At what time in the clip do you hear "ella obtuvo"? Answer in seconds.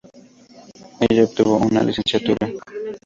1.03-1.57